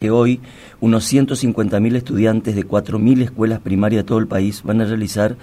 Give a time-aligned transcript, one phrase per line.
[0.00, 0.40] que hoy
[0.80, 5.36] unos 150.000 estudiantes de 4.000 escuelas primarias de todo el país van a realizar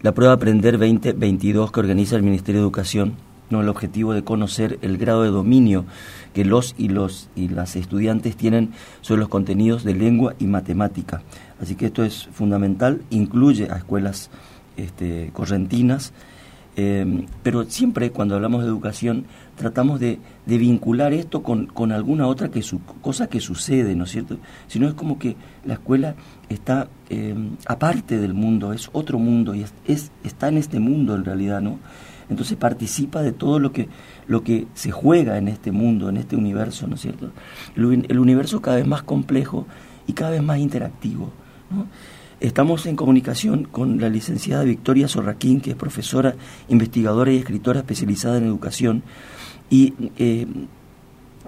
[0.00, 3.16] la prueba Aprender 2022 que organiza el Ministerio de Educación,
[3.50, 5.84] con el objetivo de conocer el grado de dominio
[6.32, 8.70] que los y los y las estudiantes tienen
[9.02, 11.20] sobre los contenidos de lengua y matemática.
[11.60, 14.30] Así que esto es fundamental, incluye a escuelas
[14.78, 16.14] este, correntinas,
[16.76, 19.26] eh, pero siempre cuando hablamos de educación
[19.60, 24.10] tratamos de, vincular esto con, con, alguna otra que su, cosa que sucede, ¿no es
[24.10, 24.38] cierto?
[24.68, 25.36] Si no es como que
[25.66, 26.14] la escuela
[26.48, 27.34] está eh,
[27.66, 31.78] aparte del mundo, es otro mundo y es, está en este mundo en realidad, ¿no?
[32.30, 33.88] Entonces participa de todo lo que,
[34.26, 37.30] lo que se juega en este mundo, en este universo, ¿no es cierto?
[37.76, 39.66] El, el universo cada vez más complejo
[40.06, 41.32] y cada vez más interactivo,
[41.70, 41.86] ¿no?
[42.40, 46.36] Estamos en comunicación con la licenciada Victoria Sorraquín, que es profesora,
[46.70, 49.02] investigadora y escritora especializada en educación.
[49.70, 50.46] Y eh,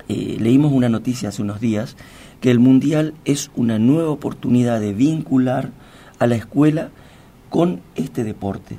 [0.08, 1.96] eh, leímos una noticia hace unos días
[2.40, 5.70] que el Mundial es una nueva oportunidad de vincular
[6.18, 6.88] a la escuela
[7.50, 8.78] con este deporte.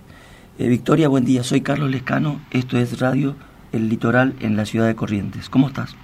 [0.57, 1.43] Eh, Victoria, buen día.
[1.43, 2.41] Soy Carlos Lescano.
[2.51, 3.35] Esto es Radio
[3.71, 5.49] El Litoral en la ciudad de Corrientes.
[5.49, 5.95] ¿Cómo estás?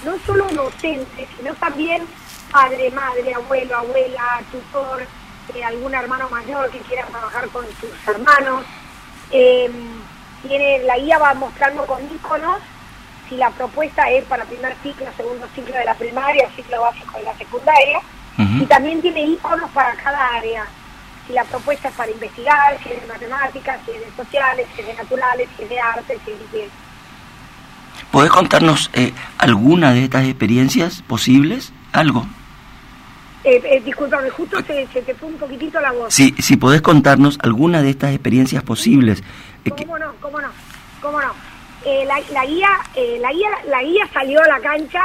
[0.04, 2.04] no solo docente, sino también
[2.52, 5.06] padre, madre, abuelo, abuela, tutor,
[5.64, 8.66] algún hermano mayor que quiera trabajar con sus hermanos.
[9.32, 9.72] Em,
[10.42, 12.60] tiene, la guía va mostrando con iconos
[13.28, 17.24] si la propuesta es para primer ciclo, segundo ciclo de la primaria, ciclo básico de
[17.24, 18.00] la secundaria,
[18.38, 20.66] y también tiene iconos para cada área.
[21.30, 24.82] Si la propuesta es para investigar, si es de matemáticas, si es de sociales, si
[24.82, 26.70] es de naturales, si es de arte, si es de...
[28.12, 31.72] ¿Podés contarnos eh, alguna de estas experiencias posibles?
[31.92, 32.26] ¿Algo?
[33.44, 36.12] Eh, eh, disculpame, justo se, te fue un poquitito la voz.
[36.12, 39.22] Sí, si podés contarnos alguna de estas experiencias posibles.
[39.66, 40.16] Eh, ¿Cómo no?
[40.20, 40.50] ¿Cómo no?
[41.00, 41.32] ¿Cómo no?
[41.86, 42.70] Eh, la, la, guía,
[43.20, 45.04] la, guía, la guía salió a la cancha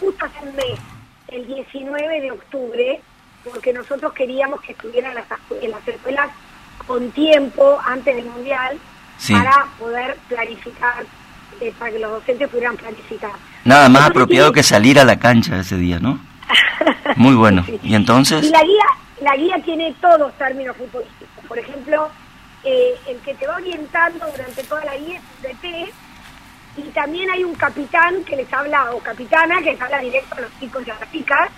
[0.00, 0.80] justo hace un mes,
[1.28, 3.00] el 19 de octubre,
[3.44, 5.26] porque nosotros queríamos que estuvieran las,
[5.60, 6.30] en las escuelas
[6.86, 8.78] con tiempo antes del Mundial
[9.30, 11.04] para poder planificar,
[11.78, 13.32] para que los docentes pudieran planificar.
[13.64, 16.18] Nada más apropiado que salir a la cancha ese día, ¿no?
[17.16, 17.64] Muy bueno.
[17.82, 18.44] ¿Y entonces?
[18.44, 18.84] Y la guía,
[19.20, 21.44] la guía tiene todos términos futbolísticos.
[21.46, 22.08] Por ejemplo,
[22.64, 25.90] eh, el que te va orientando durante toda la guía es
[26.76, 30.40] y también hay un capitán que les habla, o capitana, que les habla directo a
[30.40, 31.50] los chicos y a las chicas.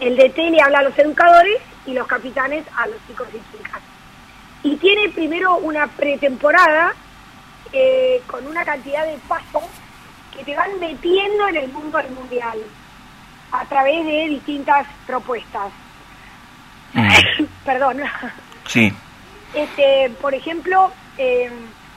[0.00, 3.80] El DT le habla a los educadores y los capitanes a los chicos y chicas.
[4.62, 6.94] Y tiene primero una pretemporada
[7.72, 9.64] eh, con una cantidad de pasos
[10.36, 12.58] que te van metiendo en el mundo del mundial
[13.50, 15.72] a través de distintas propuestas.
[16.94, 17.44] Mm.
[17.64, 18.02] Perdón.
[18.66, 18.92] Sí.
[19.54, 21.52] Este, por ejemplo, em,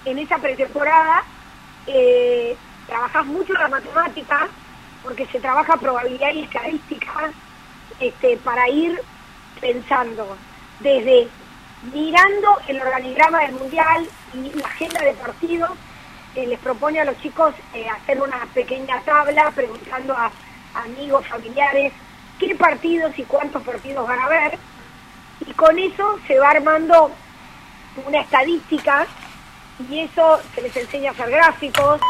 [0.05, 1.23] en esa pretemporada
[1.87, 2.55] eh,
[2.87, 4.47] trabajas mucho la matemática
[5.03, 7.31] porque se trabaja probabilidad y estadística
[7.99, 8.99] este, para ir
[9.61, 10.37] pensando
[10.79, 11.27] desde
[11.93, 15.71] mirando el organigrama del mundial y la agenda de partidos
[16.35, 20.31] eh, les propone a los chicos eh, hacer una pequeña tabla preguntando a
[20.83, 21.93] amigos, familiares,
[22.39, 24.57] qué partidos y cuántos partidos van a ver.
[25.47, 27.11] Y con eso se va armando
[28.05, 29.07] una estadística
[29.89, 32.01] y eso se les enseña a hacer gráficos,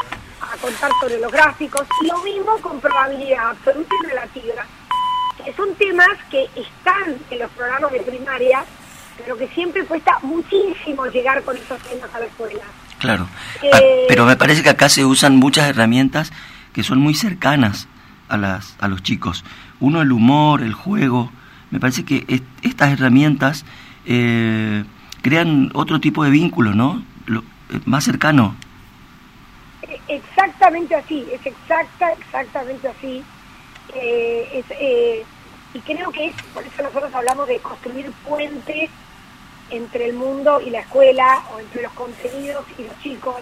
[0.41, 4.65] a contar sobre los gráficos, y lo mismo con probabilidad absoluta y relativa,
[5.43, 8.63] que son temas que están en los programas de primaria,
[9.17, 12.63] pero que siempre cuesta muchísimo llegar con esos temas a la escuela.
[12.99, 13.27] Claro,
[13.73, 16.31] ah, pero me parece que acá se usan muchas herramientas
[16.73, 17.87] que son muy cercanas
[18.27, 19.43] a, las, a los chicos.
[19.79, 21.31] Uno, el humor, el juego.
[21.71, 23.65] Me parece que estas herramientas
[24.05, 24.83] eh,
[25.21, 27.03] crean otro tipo de vínculo, ¿no?
[27.69, 28.55] Eh, más cercano.
[29.83, 33.23] E, exactamente así, es exacta, exactamente así.
[33.93, 35.23] Eh,
[35.73, 38.89] y creo que es, por eso nosotros hablamos de construir puentes
[39.69, 43.35] entre el mundo y la escuela, o entre los contenidos y los chicos,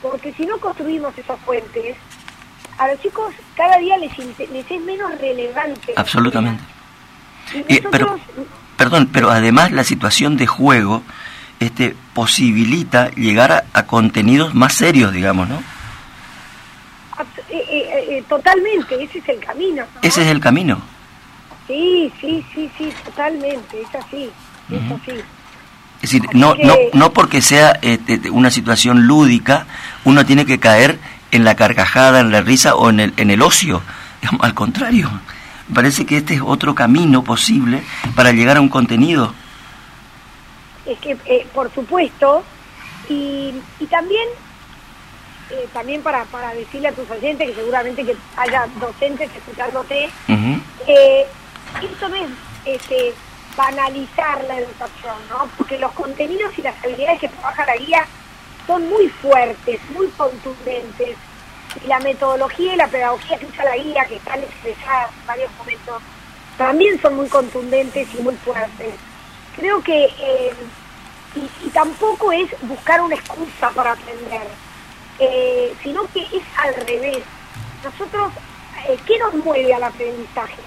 [0.00, 1.96] porque si no construimos esos puentes,
[2.78, 5.92] a los chicos cada día les, les es menos relevante.
[5.96, 6.62] Absolutamente.
[7.90, 8.18] pero,
[8.76, 11.02] perdón, pero además la situación de juego
[11.60, 15.62] este, posibilita llegar a, contenidos más serios, digamos, ¿no?
[17.48, 19.84] Eh, eh, eh, totalmente, ese es el camino.
[20.02, 20.80] Ese es el camino.
[21.68, 24.30] Sí, sí, sí, sí, totalmente, es así,
[24.68, 25.12] es así.
[26.02, 29.66] Es decir, no, no, no porque sea este, una situación lúdica,
[30.04, 30.98] uno tiene que caer
[31.30, 33.80] en la carcajada, en la risa o en el, en el ocio.
[34.40, 35.08] Al contrario,
[35.72, 37.84] parece que este es otro camino posible
[38.16, 39.34] para llegar a un contenido.
[40.88, 42.42] Es que, eh, por supuesto,
[43.08, 44.28] y, y también
[45.50, 50.10] eh, también para, para decirle a tus oyentes, que seguramente que haya docentes escuchándote,
[50.86, 51.26] eh,
[51.82, 52.28] esto no es
[52.66, 53.14] este,
[53.56, 55.48] banalizar la educación, ¿no?
[55.56, 58.06] Porque los contenidos y las habilidades que trabaja la guía
[58.66, 61.16] son muy fuertes, muy contundentes.
[61.82, 65.50] Y la metodología y la pedagogía que usa la guía, que están expresadas en varios
[65.58, 66.02] momentos,
[66.58, 68.94] también son muy contundentes y muy fuertes.
[69.58, 70.52] Creo que, eh,
[71.34, 74.46] y, tampoco es buscar una excusa para aprender,
[75.18, 77.24] eh, sino que es al revés.
[77.82, 78.32] Nosotros,
[78.88, 80.62] eh, ¿qué nos mueve al aprendizaje?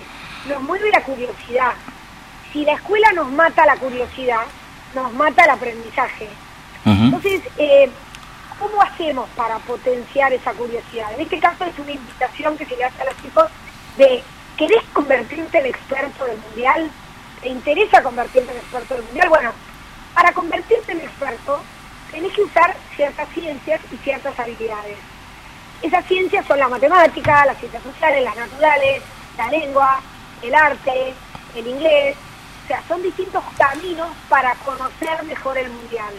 [0.48, 1.74] Nos mueve la curiosidad.
[2.52, 4.42] Si la escuela nos mata la curiosidad,
[4.94, 6.28] nos mata el aprendizaje.
[6.84, 7.42] Entonces,
[8.60, 11.14] ¿cómo hacemos para potenciar esa curiosidad?
[11.14, 13.46] En este caso es una invitación que se le hace a los chicos
[13.98, 14.24] de,
[14.58, 16.92] ¿querés convertirte en experto del mundial?
[17.42, 19.30] ¿Te interesa convertirte en experto del mundial?
[19.30, 19.52] Bueno,
[20.14, 21.60] para convertirte en experto
[22.12, 24.98] tenés que usar ciertas ciencias y ciertas habilidades.
[25.82, 29.02] Esas ciencias son la matemática, las ciencias sociales, las naturales,
[29.38, 30.02] la lengua,
[30.44, 31.16] el arte,
[31.56, 32.16] el inglés.
[32.64, 36.14] O sea, son distintos caminos para conocer mejor el mundial.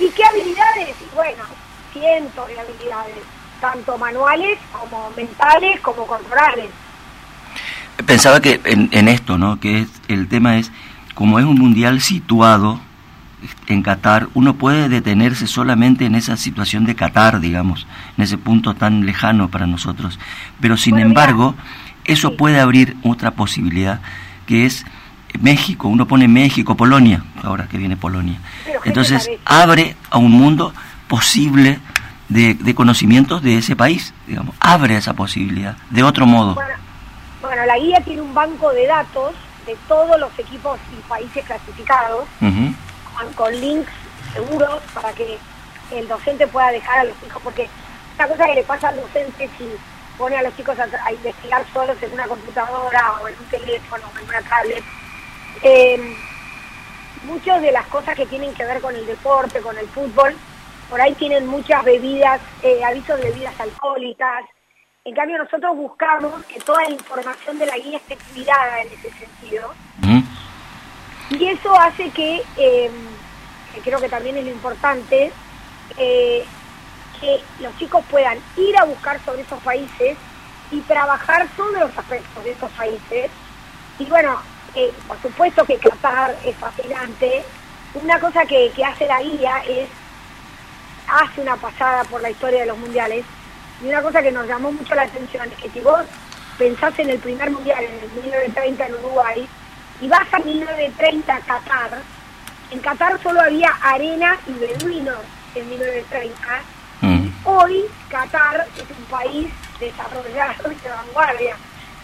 [0.00, 0.96] ¿Y qué habilidades?
[1.14, 1.44] Bueno,
[1.92, 3.22] cientos de habilidades,
[3.60, 6.70] tanto manuales como mentales como corporales.
[8.06, 9.58] Pensaba que en, esto, ¿no?
[9.60, 10.70] Que es, el tema es,
[11.14, 12.80] como es un mundial situado
[13.66, 17.86] en Qatar, uno puede detenerse solamente en esa situación de Qatar, digamos,
[18.16, 20.18] en ese punto tan lejano para nosotros.
[20.60, 21.54] Pero sin embargo,
[22.04, 24.00] eso puede abrir otra posibilidad,
[24.46, 24.84] que es
[25.40, 28.38] México, uno pone México, Polonia, ahora que viene Polonia.
[28.84, 30.72] Entonces abre a un mundo
[31.06, 31.78] posible
[32.28, 36.54] de, conocimientos de ese país, digamos, abre esa posibilidad, de otro modo.
[36.54, 36.87] Bueno,
[37.68, 39.34] la guía tiene un banco de datos
[39.66, 42.26] de todos los equipos y países clasificados,
[43.36, 43.92] con links
[44.32, 45.38] seguros para que
[45.92, 47.68] el docente pueda dejar a los hijos, porque
[48.12, 49.68] esta cosa que le pasa al docente si
[50.16, 54.18] pone a los chicos a investigar solos en una computadora o en un teléfono o
[54.18, 54.84] en una tablet,
[55.62, 56.16] eh,
[57.24, 60.34] muchas de las cosas que tienen que ver con el deporte, con el fútbol,
[60.88, 64.46] por ahí tienen muchas bebidas, eh, avisos de bebidas alcohólicas.
[65.08, 69.10] En cambio nosotros buscamos que toda la información de la guía esté cuidada en ese
[69.12, 69.72] sentido.
[71.30, 72.92] Y eso hace que, em,
[73.74, 75.32] que, creo que también es lo importante,
[75.96, 76.44] eh,
[77.18, 80.18] que los chicos puedan ir a buscar sobre esos países
[80.70, 83.30] y trabajar sobre los aspectos de esos países.
[83.98, 84.38] Y bueno,
[85.06, 87.44] por supuesto que Qatar es fascinante.
[87.94, 89.88] Una cosa que, hace la guía es,
[91.08, 93.24] hace una pasada por la historia de los mundiales,
[93.82, 96.00] y una cosa que nos llamó mucho la atención es que si vos
[96.56, 99.48] pensás en el primer mundial, en el 1930 en Uruguay,
[100.00, 102.02] y vas a 1930 a Qatar,
[102.70, 105.18] en Qatar solo había arena y beduinos
[105.54, 106.36] en 1930.
[107.00, 107.28] Mm.
[107.44, 111.56] Hoy Qatar es un país desarrollado y de vanguardia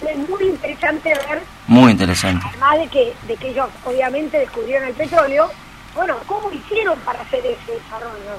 [0.09, 1.43] es muy interesante ver.
[1.67, 2.45] Muy interesante.
[2.49, 5.51] Además de que, de que ellos obviamente descubrieron el petróleo,
[5.95, 8.39] bueno, ¿cómo hicieron para hacer ese desarrollo?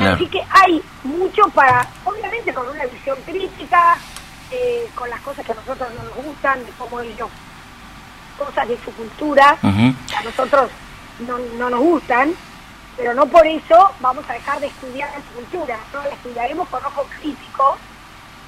[0.00, 3.96] Así que hay mucho para, obviamente con una visión crítica,
[4.50, 7.28] eh, con las cosas que a nosotros no nos gustan, de cómo ellos,
[8.38, 10.70] cosas de su cultura, a nosotros
[11.26, 12.32] no, no nos gustan,
[12.96, 16.84] pero no por eso vamos a dejar de estudiar su cultura, no la estudiaremos con
[16.84, 17.76] ojo crítico,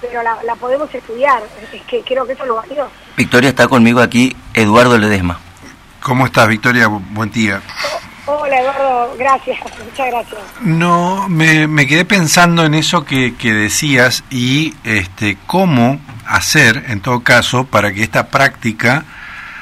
[0.01, 1.43] pero la, la podemos estudiar,
[1.73, 2.91] es que creo que eso es lo valioso.
[3.17, 5.39] Victoria está conmigo aquí, Eduardo Ledesma.
[6.01, 6.89] ¿Cómo estás, Victoria?
[6.89, 7.63] Buen día.
[8.25, 10.41] Hola Eduardo, gracias, muchas gracias.
[10.61, 17.01] No, me, me quedé pensando en eso que, que, decías y este, cómo hacer, en
[17.01, 19.05] todo caso, para que esta práctica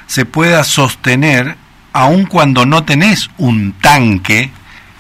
[0.07, 1.57] se pueda sostener
[1.95, 4.51] aun cuando no tenés un tanque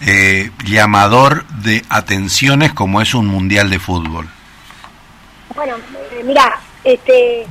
[0.01, 4.27] eh, llamador de atenciones como es un mundial de fútbol.
[5.55, 5.77] Bueno,
[6.13, 7.45] eh, mira, este,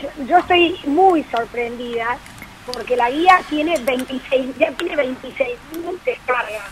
[0.00, 2.18] yo, yo estoy muy sorprendida
[2.66, 6.70] porque la guía tiene 26, ya tiene 26 mil descargas.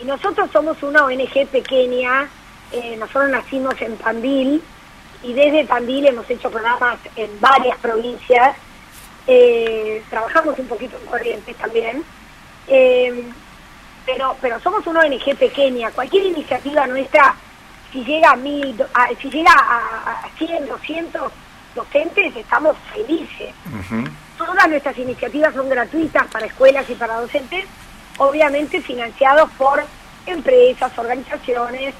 [0.00, 2.28] Y nosotros somos una ONG pequeña,
[2.72, 4.62] eh, nosotros nacimos en Pandil
[5.22, 8.56] y desde Pandil hemos hecho programas en varias provincias,
[9.26, 12.04] eh, trabajamos un poquito en Corrientes también,
[12.68, 13.24] eh,
[14.06, 17.34] pero, pero somos una ONG pequeña, cualquier iniciativa nuestra,
[17.92, 18.76] si llega a mil,
[19.20, 21.32] si llega a, a 100, 200
[21.74, 23.54] docentes, estamos felices.
[24.38, 27.64] Todas nuestras iniciativas son gratuitas para escuelas y para docentes,
[28.18, 29.82] obviamente financiados por
[30.26, 31.92] empresas, organizaciones,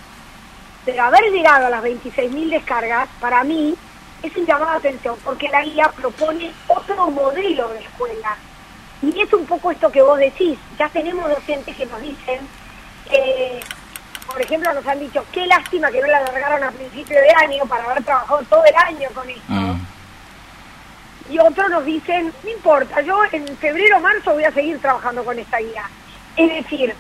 [0.85, 3.75] pero haber llegado a las 26.000 descargas, para mí,
[4.23, 8.37] es un llamado de atención, porque la guía propone otro modelo de escuela.
[9.03, 12.41] Y es un poco esto que vos decís, ya tenemos docentes que nos dicen,
[13.11, 13.61] eh,
[14.27, 17.67] por ejemplo, nos han dicho, qué lástima que no la alargaron a principio de año
[17.67, 19.43] para haber trabajado todo el año con esto.
[19.53, 19.88] Mm
[21.31, 25.25] y otros nos dicen, no importa, yo en febrero o marzo voy a seguir trabajando
[25.25, 25.85] con esta guía.
[26.37, 26.95] Es decir,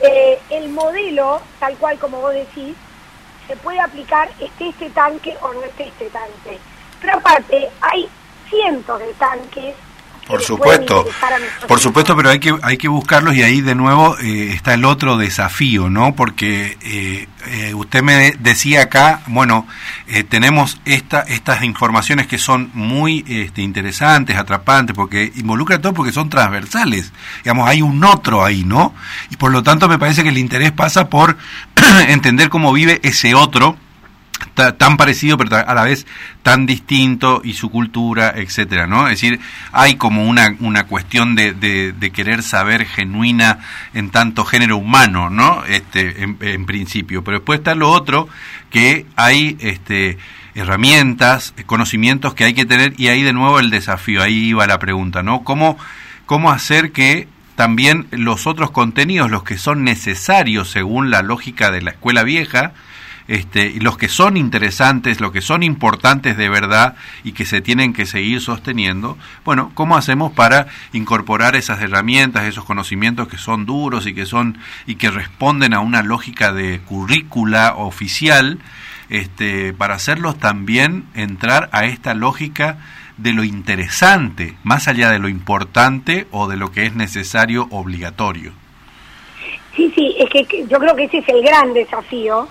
[0.00, 2.74] eh, el modelo, tal cual como vos decís,
[3.46, 6.58] se puede aplicar esté este tanque o no esté este tanque.
[7.00, 8.08] Pero aparte, hay
[8.48, 9.74] cientos de tanques
[10.26, 11.04] por supuesto,
[11.68, 14.84] por supuesto, pero hay que hay que buscarlos y ahí de nuevo eh, está el
[14.84, 16.14] otro desafío, ¿no?
[16.14, 19.66] Porque eh, eh, usted me decía acá, bueno,
[20.28, 26.30] tenemos esta, estas informaciones que son muy este, interesantes, atrapantes, porque involucra todo porque son
[26.30, 27.12] transversales.
[27.42, 28.94] Digamos, hay un otro ahí, ¿no?
[29.30, 31.36] Y por lo tanto me parece que el interés pasa por
[32.08, 33.76] entender cómo vive ese otro
[34.54, 36.06] tan parecido pero a la vez
[36.42, 39.08] tan distinto y su cultura, etcétera, ¿no?
[39.08, 39.40] Es decir,
[39.72, 43.58] hay como una, una cuestión de, de, querer saber genuina
[43.94, 45.64] en tanto género humano, ¿no?
[45.64, 48.28] Este, en, principio, pero después está lo otro
[48.70, 50.18] que hay este
[50.54, 54.78] herramientas, conocimientos que hay que tener y ahí de nuevo el desafío, ahí iba la
[54.78, 55.42] pregunta, ¿no?
[55.42, 55.76] ¿Cómo,
[56.26, 61.82] cómo hacer que también los otros contenidos, los que son necesarios según la lógica de
[61.82, 62.72] la escuela vieja,
[63.26, 67.92] este, los que son interesantes, los que son importantes de verdad y que se tienen
[67.92, 74.06] que seguir sosteniendo, bueno, ¿cómo hacemos para incorporar esas herramientas, esos conocimientos que son duros
[74.06, 78.58] y que son y que responden a una lógica de currícula oficial,
[79.08, 82.78] este, para hacerlos también entrar a esta lógica
[83.16, 88.52] de lo interesante, más allá de lo importante o de lo que es necesario obligatorio.
[89.76, 92.48] Sí, sí, es que yo creo que ese es el gran desafío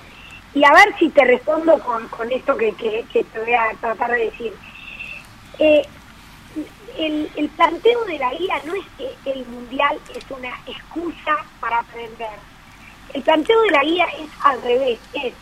[0.53, 4.11] y a ver si te respondo con, con esto que, que, te voy a tratar
[4.11, 4.53] de decir.
[5.59, 5.83] Eh,
[6.97, 11.79] el, el, planteo de la guía no es que el mundial es una excusa para
[11.79, 12.37] aprender.
[13.13, 15.33] El planteo de la guía es al revés, es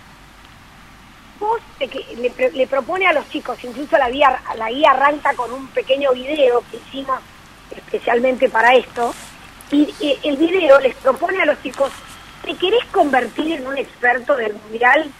[1.39, 5.67] vos le, le, propone a los chicos, incluso la guía, la guía arranca con un
[5.67, 7.19] pequeño video que hicimos
[7.75, 9.13] especialmente para esto,
[9.71, 11.91] y el video les propone a los chicos
[12.43, 15.11] ¿te querés convertir en un experto del mundial?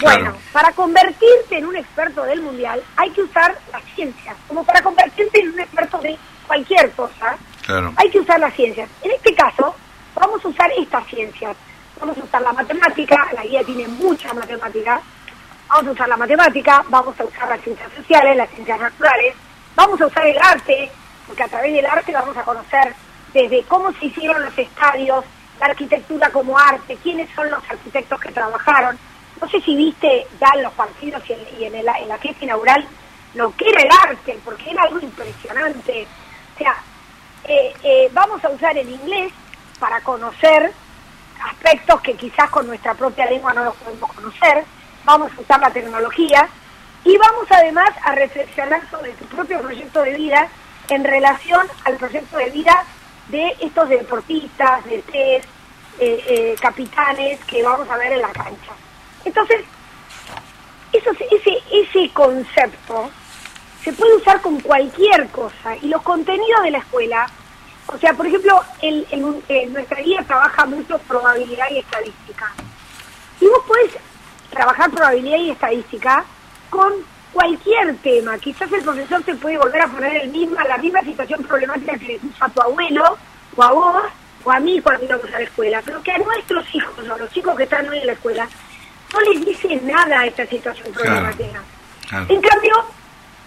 [0.00, 4.80] Bueno, para convertirte en un experto del mundial hay que usar la ciencia, como para
[4.80, 7.36] convertirte en un experto de cualquier cosa,
[7.96, 8.88] hay que usar las ciencias.
[9.02, 9.74] En este caso,
[10.14, 11.56] vamos a usar estas ciencias.
[12.00, 15.00] Vamos a usar la matemática, la guía tiene mucha matemática,
[15.68, 19.34] vamos a usar la matemática, vamos a usar las ciencias sociales, las ciencias naturales,
[19.74, 20.90] vamos a usar el arte,
[21.26, 22.94] porque a través del arte vamos a conocer
[23.34, 25.24] desde cómo se hicieron los estadios,
[25.60, 28.98] la arquitectura como arte, quiénes son los arquitectos que trabajaron.
[29.40, 31.22] No sé si viste ya en los partidos
[31.58, 32.86] y en, la fiesta inaugural
[33.34, 36.06] lo que era el arte, porque era algo impresionante.
[36.54, 36.76] O sea,
[37.44, 39.32] eh, eh, vamos a usar el inglés
[39.78, 40.72] para conocer
[41.42, 44.64] aspectos que quizás con nuestra propia lengua no los podemos conocer,
[45.04, 46.48] vamos a usar la tecnología
[47.04, 50.48] y vamos además a reflexionar sobre tu propio proyecto de vida
[50.88, 52.84] en relación al proyecto de vida
[53.28, 55.48] de estos deportistas, de test,
[56.00, 58.72] eh, eh, capitanes que vamos a ver en la cancha.
[59.24, 59.64] Entonces,
[60.92, 63.10] eso, ese, ese concepto
[63.82, 67.26] se puede usar con cualquier cosa y los contenidos de la escuela,
[67.86, 69.06] o sea, por ejemplo, el,
[69.72, 72.52] nuestra guía trabaja mucho probabilidad y estadística.
[73.40, 73.92] Y vos podés
[74.50, 76.24] trabajar probabilidad y estadística
[76.70, 76.92] con
[77.32, 78.38] cualquier tema.
[78.38, 82.06] Quizás el profesor te puede volver a poner el misma, la misma situación problemática que
[82.06, 83.18] le puso a tu abuelo
[83.56, 84.02] o a vos
[84.44, 87.18] o a mí cuando íbamos a la escuela, pero que a nuestros hijos o a
[87.18, 88.48] los chicos que están hoy en la escuela
[89.12, 91.62] no les dice nada a esta situación problemática.
[92.10, 92.84] En cambio,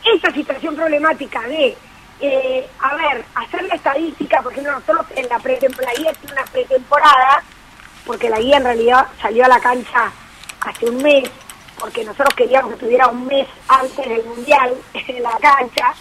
[0.04, 1.78] esta situación problemática de,
[2.20, 7.44] eh, a ver, hacer la estadística, por ejemplo, nosotros en la pretemporada, tiene una pretemporada,
[8.06, 10.12] porque la guía en realidad salió a la cancha
[10.62, 11.30] hace un mes,
[11.82, 15.94] porque nosotros queríamos que tuviera un mes antes del Mundial en la cancha.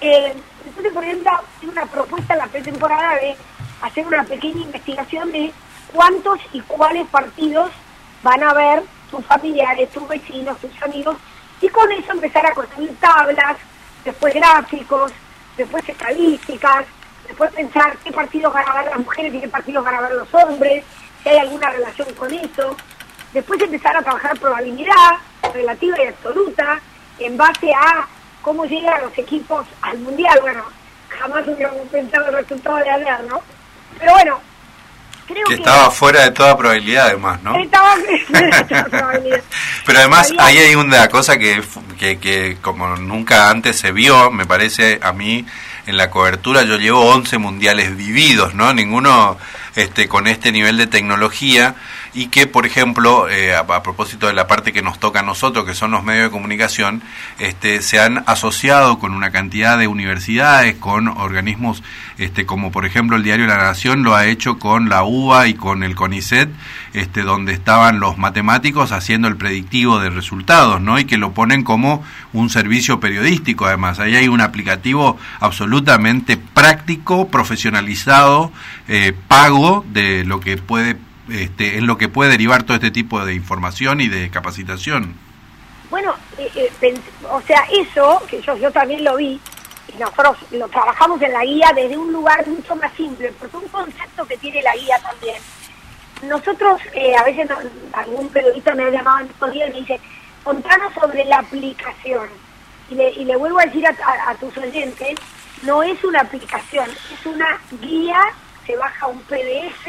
[0.00, 0.34] Eh,
[0.66, 3.36] entonces, por ejemplo, tiene una propuesta en la pretemporada de
[3.82, 5.52] hacer una pequeña investigación de
[5.92, 7.70] cuántos y cuáles partidos
[8.22, 11.16] van a ver tus familiares, tus vecinos, tus amigos,
[11.60, 13.56] y con eso empezar a construir tablas,
[14.04, 15.12] después gráficos,
[15.56, 16.86] después estadísticas,
[17.26, 20.12] después pensar qué partidos van a ver las mujeres y qué partidos van a ver
[20.12, 20.84] los hombres,
[21.22, 22.76] si hay alguna relación con eso,
[23.32, 25.12] después empezar a trabajar probabilidad
[25.54, 26.80] relativa y absoluta
[27.18, 28.06] en base a
[28.42, 30.38] cómo llegan los equipos al mundial.
[30.42, 30.62] Bueno,
[31.08, 33.40] jamás hubiéramos pensado el resultado de ayer, ¿no?
[33.98, 34.40] Pero bueno,
[35.26, 35.54] creo que...
[35.54, 37.56] estaba fuera de toda probabilidad además, ¿no?
[37.56, 37.96] Estaba
[38.28, 39.42] fuera de toda probabilidad.
[39.86, 41.62] Pero además ahí hay una cosa que,
[41.98, 45.46] que, que como nunca antes se vio, me parece a mí,
[45.86, 48.72] en la cobertura yo llevo 11 mundiales vividos, ¿no?
[48.72, 49.38] Ninguno
[49.74, 51.74] este, con este nivel de tecnología
[52.14, 55.64] y que, por ejemplo, eh, a, propósito de la parte que nos toca a nosotros,
[55.64, 57.02] que son los medios de comunicación,
[57.38, 61.82] este, se han asociado con una cantidad de universidades, con organismos
[62.18, 65.54] este, como por ejemplo el diario La Nación lo ha hecho con la UBA y
[65.54, 66.50] con el CONICET,
[66.92, 70.98] este, donde estaban los matemáticos haciendo el predictivo de resultados, ¿no?
[70.98, 73.98] Y que lo ponen como un servicio periodístico, además.
[73.98, 78.52] Ahí hay un aplicativo absolutamente práctico, profesionalizado,
[78.88, 80.96] eh, pago de lo que puede
[81.30, 85.14] este, en lo que puede derivar todo este tipo de información y de capacitación.
[85.88, 86.94] Bueno, eh, eh,
[87.30, 89.40] o sea, eso, que yo, yo también lo vi,
[89.94, 93.68] y nosotros lo trabajamos en la guía desde un lugar mucho más simple, porque un
[93.68, 95.36] concepto que tiene la guía también.
[96.22, 97.48] Nosotros, eh, a veces
[97.92, 100.00] algún periodista me ha llamado en estos días y me dice,
[100.42, 102.28] contanos sobre la aplicación.
[102.90, 105.18] Y le, y le vuelvo a decir a, a tus oyentes,
[105.62, 108.20] no es una aplicación, es una guía,
[108.66, 109.86] se baja un PDF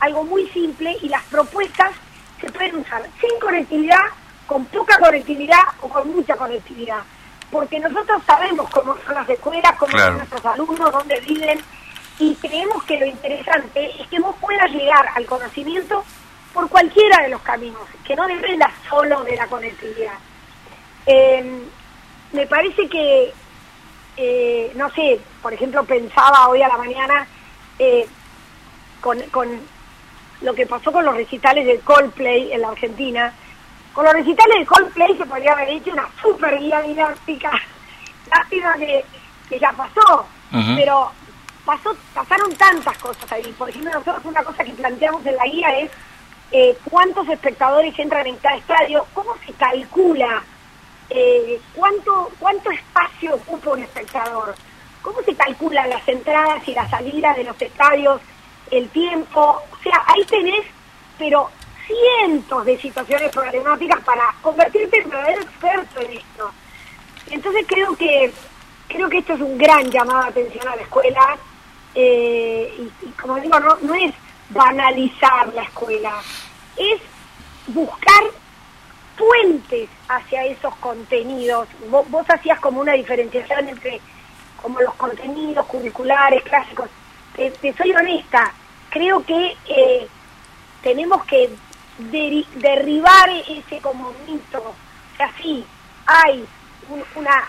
[0.00, 1.92] algo muy simple y las propuestas
[2.40, 4.00] se pueden usar sin conectividad,
[4.46, 7.02] con poca conectividad o con mucha conectividad.
[7.50, 11.60] Porque nosotros sabemos cómo son las escuelas, cómo son nuestros alumnos, dónde viven,
[12.18, 16.04] y creemos que lo interesante es que vos puedas llegar al conocimiento
[16.54, 20.14] por cualquiera de los caminos, que no dependa solo de la conectividad.
[21.06, 21.62] Em,
[22.32, 23.32] me parece que,
[24.16, 27.26] eh, no sé, por ejemplo, pensaba hoy a la mañana
[27.80, 28.06] eh,
[29.00, 29.18] con
[30.42, 33.32] lo que pasó con los recitales de Coldplay en la Argentina.
[33.92, 37.50] Con los recitales de Coldplay se podría haber hecho una super guía didáctica.
[38.30, 39.04] Lástima que,
[39.48, 40.26] que ya pasó,
[40.76, 41.10] pero
[41.64, 43.54] pasó, pasaron tantas cosas ahí.
[43.58, 45.90] Por ejemplo, nosotros una cosa que planteamos en la guía es
[46.52, 50.42] eh, cuántos espectadores entran en cada estadio, cómo se calcula,
[51.08, 54.54] eh, cuánto, cuánto espacio ocupa un espectador,
[55.02, 58.20] cómo se calculan las entradas y las salidas de los estadios,
[58.70, 60.66] el tiempo, o sea, ahí tenés,
[61.18, 61.50] pero
[61.86, 66.50] cientos de situaciones problemáticas para convertirte en verdadero experto en esto.
[67.30, 68.32] Entonces creo que
[68.88, 71.38] creo que esto es un gran llamado de atención a la escuela
[71.94, 74.12] eh, y, como digo, no, es
[74.50, 76.12] banalizar la escuela,
[76.76, 77.00] es
[77.68, 78.22] buscar
[79.16, 81.68] puentes hacia esos contenidos.
[81.88, 84.00] Vos hacías como una diferenciación entre
[84.60, 86.88] como los contenidos curriculares clásicos.
[87.36, 88.52] te soy honesta,
[88.90, 90.08] creo que eh,
[90.82, 91.50] tenemos que
[91.98, 94.58] derribar ese como mito.
[94.58, 95.64] O sea, sí,
[96.06, 96.44] hay
[97.16, 97.44] una,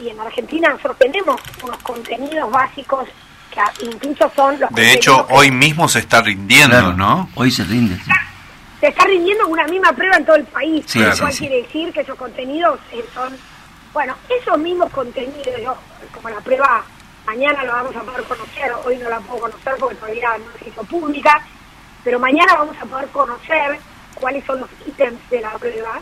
[0.00, 3.08] y en Argentina nosotros tenemos unos contenidos básicos
[3.50, 4.70] que incluso son los...
[4.70, 7.30] De hecho, hoy mismo se está rindiendo, ¿no?
[7.34, 7.98] Hoy se rinde.
[8.80, 11.92] Se está rindiendo una misma prueba en todo el país, sí, lo cual quiere decir
[11.92, 13.36] que esos contenidos eh, son...
[13.96, 15.78] Bueno, esos mismos contenidos,
[16.12, 16.84] como la prueba
[17.24, 20.68] mañana lo vamos a poder conocer, hoy no la puedo conocer porque todavía no se
[20.68, 21.42] hizo pública,
[22.04, 23.78] pero mañana vamos a poder conocer
[24.16, 25.98] cuáles son los ítems de la prueba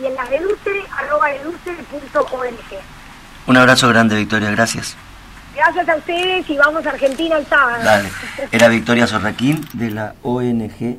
[0.00, 2.80] y en las de Lucere, arroba educere.org.
[3.46, 4.96] Un abrazo grande, Victoria, gracias.
[5.54, 7.84] Gracias a ustedes y vamos a Argentina el sábado.
[7.84, 8.10] Dale.
[8.50, 10.98] Era Victoria Zorraquín de la ONG